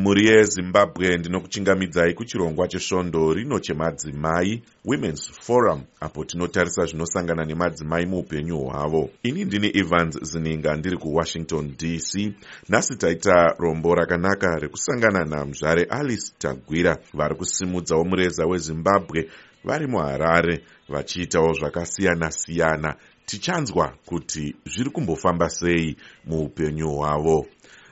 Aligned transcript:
mhuri 0.00 0.26
yezimbabwe 0.26 1.18
ndinokuchingamidzai 1.18 2.14
kuchirongwa 2.14 2.68
chesvondo 2.68 3.32
rino 3.34 3.58
chemadzimai 3.58 4.62
womens 4.84 5.32
forum 5.40 5.80
apo 6.00 6.24
tinotarisa 6.24 6.84
zvinosangana 6.84 7.44
nemadzimai 7.44 8.06
muupenyu 8.06 8.58
hwavo. 8.58 9.10
Ini 9.22 9.44
ndini 9.44 9.70
evans 9.78 10.18
zininga 10.22 10.76
ndiri 10.76 10.96
kuwashington 10.96 11.74
dc 11.78 12.32
nhasi 12.68 12.96
taita 12.96 13.54
rombo 13.58 13.94
rakanaka 13.94 14.58
rekusangana 14.58 15.24
namzvare 15.24 15.84
alice 15.84 16.32
tagwira 16.38 16.98
vari 17.14 17.34
kusimudzawo 17.34 18.04
mureza 18.04 18.46
wezimbabwe 18.46 19.28
vari 19.64 19.86
muharare 19.86 20.60
vachiitawo 20.88 21.52
zvakasiyana-siyana. 21.52 22.94
Tichanzwa 23.26 23.94
kuti 24.06 24.56
zviri 24.66 24.90
kumbofamba 24.90 25.48
sei 25.50 25.96
muupenyu 26.26 26.88
hwavo 26.88 27.46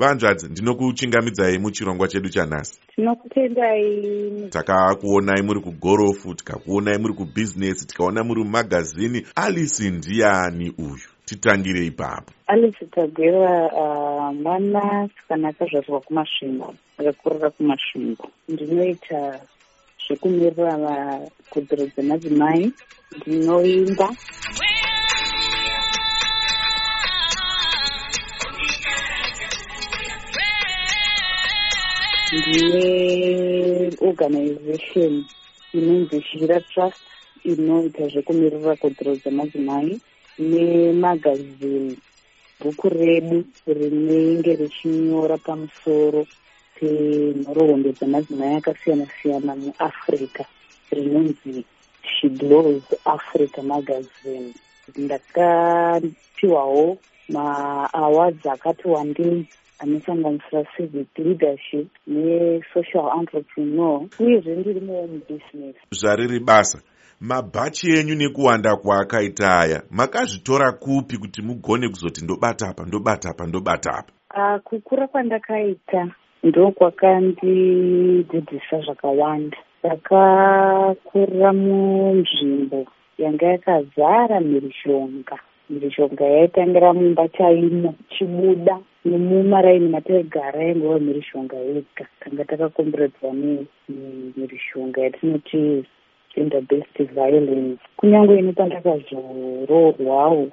vanzvadzi 0.00 0.46
ndinokuchingamidzai 0.48 1.58
muchirongwa 1.58 2.08
chedu 2.08 2.28
chanhasi. 2.28 2.80
Tinokutendai 2.94 4.48
takakuonai 4.50 5.42
muri 5.42 5.60
kugorofu 5.60 6.34
tikakuonai 6.34 6.98
muri 6.98 7.14
kubhizinesi 7.14 7.86
tikaona 7.86 8.24
muri 8.24 8.44
mumagazini 8.44 9.26
alice 9.34 9.90
ndiani 9.90 10.72
uyu? 10.78 11.08
Titangire 11.24 11.86
ipapo. 11.86 12.32
Alice 12.46 12.86
tagwera 12.86 13.66
uh, 13.66 14.34
mwana 14.34 15.08
sikana 15.16 15.48
akazvarwa 15.48 16.00
kumasvingo 16.00 16.74
akakurira 16.98 17.50
kumasvingo. 17.50 18.30
Ndinoita 18.48 19.40
zvekumirira 20.06 20.76
vakodzero 20.76 21.86
dzemadzimai 21.86 22.72
ndinoimba 23.16 24.08
ndine 32.32 33.92
organization 34.00 35.24
inonzi 35.78 36.22
shira 36.22 36.60
trust 36.70 37.02
inoita 37.50 38.06
zvekumirira 38.12 38.76
kodzero 38.82 39.12
dzemadzimai 39.20 39.92
nemagazini 40.38 41.96
bhuku 42.60 42.88
redu 42.88 43.38
rinenge 43.66 44.52
richinyora 44.60 45.36
pamusoro 45.46 46.20
penhoroondo 46.76 47.90
dzemadzimai 47.98 48.54
akasiyana-siyana 48.60 49.52
muafrica 49.62 50.44
rinonzi 50.96 51.64
shiglos 52.14 52.84
africa 53.04 53.58
magazine. 53.62 54.54
Ndakapiwawo 54.96 56.86
maawards 57.32 58.46
akati 58.46 58.88
wandei 58.88 59.46
anosanganisira 59.78 60.64
civic 60.76 61.18
leadership 61.18 61.88
nesocial 62.06 63.18
entrepreneur. 63.18 64.00
Uyezve 64.18 64.56
ndirimoo 64.56 65.06
mubusiness 65.06 65.76
zvariri 65.90 66.40
basa 66.40 66.82
mabhachi 67.20 67.92
enyu 67.92 68.14
nekuwanda 68.14 68.76
kwaakaita 68.76 69.58
aya 69.58 69.82
makazvitora 69.90 70.72
kupi 70.72 71.18
kuti 71.18 71.42
mugone 71.42 71.88
kuzoti 71.88 72.24
ndobata 72.24 72.68
apa 72.68 72.84
ndobata 72.84 73.30
apa 73.30 73.46
ndobata 73.46 73.90
apa? 73.98 74.12
Uh, 74.36 74.58
kukura 74.60 75.06
kwandakaita 75.06 76.08
ndokwakandidzidzisa 76.42 78.80
zvakawanda. 78.84 79.56
Ndakakurira 79.84 81.52
munzvimbo 81.52 82.86
yanga 83.18 83.46
yakazara 83.46 84.40
mhirishonga 84.40 85.38
mhirishonga 85.70 86.24
yaitangira 86.24 86.92
mumba 86.92 87.28
chaimo 87.28 87.94
chibuda 88.12 88.78
nemumaraini 89.04 89.88
mataigara 89.88 90.62
yaingova 90.62 90.98
mhirishonga 90.98 91.56
yega. 91.56 92.04
Tanga 92.20 92.44
takakomberedzwa 92.44 93.30
nemhirishonga 93.32 95.00
yatinoti 95.02 95.84
gender 96.34 96.60
based 96.60 96.98
violence. 97.14 97.80
Kunyange 97.96 98.38
ine 98.38 98.52
pandakazoroorwawo 98.52 100.48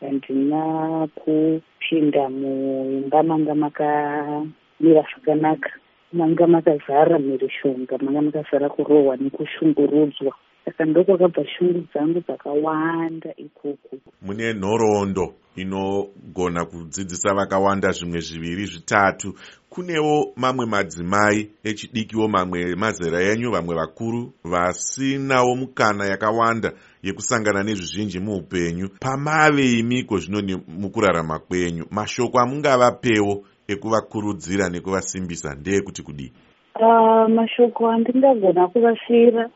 handina 0.00 1.08
kupinda 1.14 2.28
muimba 2.28 3.22
manga 3.22 3.54
makamira 3.54 5.02
zvakanaka. 5.10 5.70
Manga 6.12 6.46
makazara 6.46 7.18
mhirishonga 7.18 7.98
manga 7.98 8.22
makazara 8.22 8.68
kurohwa 8.68 9.16
nekushungurudzwa 9.16 10.32
saka 10.64 10.84
ndokwakabva 10.84 11.46
shungu 11.46 11.86
dzangu 11.92 12.20
dzakawanda 12.20 13.30
ikoko. 13.36 13.96
Mune 14.22 14.52
nhoroondo 14.52 15.34
inogona 15.56 16.64
kudzidzisa 16.64 17.34
vakawanda 17.34 17.90
zvimwe 17.90 18.20
zviviri 18.20 18.64
zvitatu. 18.66 19.34
Kunewo 19.70 20.32
mamwe 20.36 20.66
madzimai 20.66 21.50
echidikiwo 21.64 22.28
mamwe 22.28 22.74
mazera 22.76 23.22
enyu 23.22 23.50
vamwe 23.50 23.74
vakuru 23.74 24.32
vasinawo 24.44 25.56
mukana 25.56 26.06
yakawanda 26.06 26.72
yekusangana 27.02 27.62
nezvizhinji 27.62 28.20
muupenyu. 28.20 28.88
Pamave 29.00 29.78
imiko 29.78 30.18
zvino 30.18 30.60
mukurarama 30.68 31.38
kwenyu 31.38 31.84
mashoko 31.90 32.38
amungavapewo 32.40 33.44
ekuvakurudzira 33.68 34.68
nekuvasimbisa 34.68 35.54
ndeekuti 35.54 36.02
kudii? 36.02 36.32
Uh, 36.74 37.28
mashoko 37.28 37.90
andingagona 37.90 38.68
kuvasiyira 38.68 39.50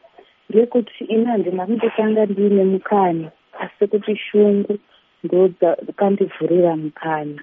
ndekuti 0.50 1.04
ini 1.04 1.24
handina 1.24 1.66
kundotanga 1.66 2.26
ndiine 2.26 2.64
mukana 2.64 3.28
asi 3.60 3.86
kuti 3.86 4.16
shungu 4.16 4.78
ndokandivhurira 5.24 6.76
mukana. 6.76 7.42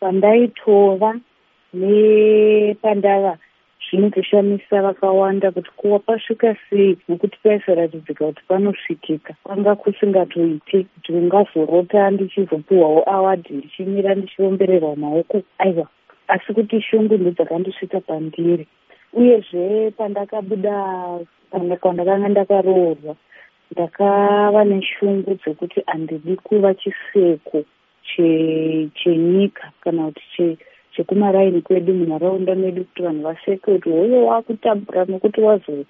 Pandaitova 0.00 1.10
nepandava 1.74 3.38
zvinotoshamisa 3.84 4.82
vakawanda 4.82 5.50
kuti 5.50 5.70
kuva 5.76 5.98
pasvika 5.98 6.56
sei 6.70 6.98
nekuti 7.08 7.38
paisaratidzika 7.42 8.26
kuti 8.26 8.42
panosvikika 8.48 9.34
kwanga 9.42 9.74
kusingatoiti 9.74 10.78
kuti 10.84 11.12
ungazorota 11.12 12.10
ndichizopiwawo 12.10 13.10
awadhi 13.14 13.54
ndichimira 13.54 14.14
ndichiombererwa 14.14 14.96
maoko. 14.96 15.42
Aiwa 15.58 15.86
asi 16.28 16.52
kuti 16.54 16.80
shungu 16.82 17.14
ndodzakandisvika 17.14 18.00
pandiri 18.00 18.66
uyezve 19.18 19.90
pandakabuda 19.98 20.74
pandakanga 21.50 22.28
ndakaroorwa 22.28 23.14
ndakava 23.72 24.64
neshungu 24.64 25.30
dzekuti 25.40 25.80
handidi 25.86 26.36
kuva 26.36 26.74
chiseko 26.74 27.58
chenyika 28.98 29.64
kana 29.80 30.02
kuti 30.06 30.58
chekumaraini 30.96 31.60
kwedu 31.62 31.94
munharaunda 31.94 32.54
medu 32.54 32.84
kuti 32.84 33.02
vanhu 33.02 33.22
vaseke 33.22 33.72
kuti 33.72 33.90
hoyo 33.90 34.26
waakutambura 34.26 35.04
nokuti 35.04 35.40
wazo 35.40 35.84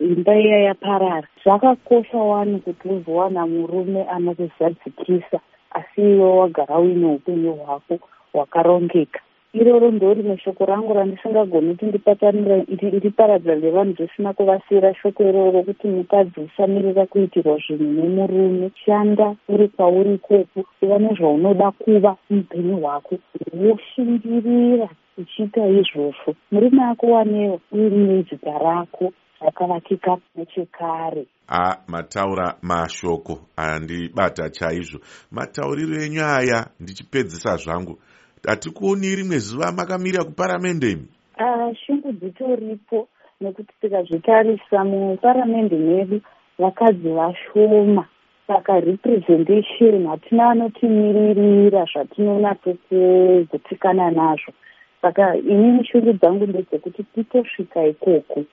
imba 0.00 0.34
iya 0.40 0.58
yaparara. 0.58 1.28
Zvakakosha 1.44 2.18
wani 2.18 2.58
kuti 2.60 2.88
uzowana 2.88 3.46
murume 3.46 4.02
anokuzadzikisa 4.04 5.40
asi 5.70 6.00
iwe 6.00 6.30
wagara 6.38 6.78
uine 6.78 7.06
upenyu 7.06 7.52
hwako 7.52 7.98
hwakarongeka 8.32 9.20
iroro 9.52 9.90
ndo 9.90 10.14
rimwe 10.14 10.38
shoko 10.38 10.64
rangu 10.66 10.94
randisingagoni 10.94 11.70
kuti 11.70 11.86
ndipatanira 11.86 12.56
ndiparadza 12.98 13.54
nevanhu 13.54 13.94
zvisina 13.98 14.32
kuvasiyira 14.32 14.94
shoko 14.94 15.22
iroro 15.22 15.62
kuti 15.62 15.86
mukadzi 15.86 16.40
usamirira 16.40 17.06
kuitirwa 17.06 17.58
zvinhu 17.66 17.92
nemurume 17.92 18.70
shanda 18.84 19.36
uri 19.48 19.68
kwauri 19.68 20.14
ikoko 20.14 20.64
uva 20.82 20.98
nezvaunoda 20.98 21.70
kuva 21.70 22.16
muupenyu 22.30 22.76
hwako. 22.76 23.14
Woshingirira 23.62 24.88
uchiita 25.18 25.66
izvozvo. 25.68 26.34
Murume 26.52 26.84
ako 26.84 27.06
wanewo 27.06 27.60
uine 27.72 28.22
dzita 28.22 28.58
rako 28.58 29.12
rakavakika 29.40 30.16
nechekare. 30.36 31.26
A 31.48 31.76
mataura 31.88 32.54
mashoko 32.62 33.38
andibata 33.56 34.50
chaizvo. 34.50 34.98
Matauriro 35.30 36.02
enyu 36.02 36.24
aya 36.24 36.66
ndichipedzisa 36.80 37.56
zvangu 37.56 37.98
hatikuoni 38.46 39.16
rimwe 39.16 39.38
zuva 39.38 39.72
makamirira 39.72 40.24
kuparamende 40.24 40.90
imi? 40.90 41.06
Uh, 41.38 41.76
shungu 41.76 42.12
dzitoripo 42.12 43.08
nekuti 43.40 43.72
tikazvitarisa 43.80 44.84
muparamende 44.84 45.76
medu 45.76 46.20
vakadzi 46.58 47.08
vashoma. 47.08 48.04
Saka 48.46 48.80
representation 48.80 50.06
hatina 50.06 50.50
anotimiririra 50.50 51.84
zvatinonatso 51.92 52.74
kugutsikana 52.88 54.10
nazvo. 54.10 54.52
Saka 55.02 55.36
inini 55.36 55.84
shungu 55.84 56.12
dzangu 56.12 56.46
ndedzekuti 56.46 57.02
titosvika 57.02 57.86
ikoko 57.86 58.44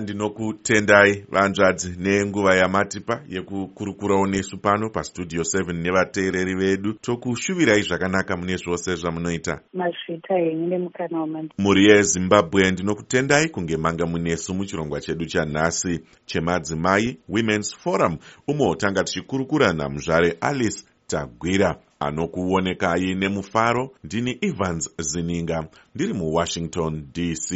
ndinokutendai 0.00 1.24
vanzvadzi 1.30 1.94
nenguva 1.98 2.54
yamatipa 2.54 3.22
yekukurukurawo 3.28 4.26
nesu 4.26 4.58
pano 4.58 4.90
pastudio 4.90 5.42
7 5.42 5.72
nevateereri 5.72 6.54
vedu. 6.54 6.92
Tokushuvirai 6.92 7.82
zvakanaka 7.82 8.36
mune 8.36 8.56
zvose 8.56 8.94
zvamunoita. 8.94 9.60
Mazvita 9.74 10.34
henyu 10.34 10.66
nemukana 10.66 11.20
wamandi 11.20 11.54
mhuri 11.58 11.84
yezimbabwe 11.84 12.70
ndinokutendai 12.70 13.48
kunge 13.48 13.76
manga 13.76 14.06
munesu 14.06 14.54
muchirongwa 14.54 15.00
chedu 15.00 15.26
chanhasi 15.26 16.00
chemadzimai 16.26 17.18
womens 17.28 17.76
forum 17.76 18.18
umo 18.48 18.74
tanga 18.74 19.04
tichikurukura 19.04 19.72
namuzvare 19.72 20.36
alice 20.40 20.84
tagwira 21.06 21.76
anokuonekai 22.00 23.14
nemufaro. 23.14 23.90
Ndini 24.04 24.38
evans 24.40 24.90
zininga 24.98 25.68
ndiri 25.94 26.12
muwashington 26.12 27.06
dc 27.12 27.52